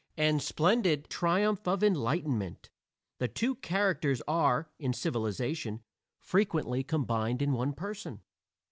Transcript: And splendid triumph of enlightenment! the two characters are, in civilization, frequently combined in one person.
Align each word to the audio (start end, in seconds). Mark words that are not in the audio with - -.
And 0.17 0.41
splendid 0.41 1.09
triumph 1.11 1.67
of 1.67 1.83
enlightenment! 1.83 2.71
the 3.19 3.27
two 3.27 3.53
characters 3.53 4.19
are, 4.27 4.67
in 4.79 4.93
civilization, 4.93 5.83
frequently 6.17 6.81
combined 6.83 7.39
in 7.39 7.53
one 7.53 7.73
person. 7.73 8.21